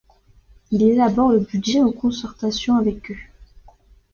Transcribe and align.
Il 0.71 0.81
élabore 0.81 1.31
le 1.33 1.41
budget 1.41 1.79
en 1.79 1.91
concertation 1.91 2.75
avec 2.77 3.11
eux. 3.11 3.19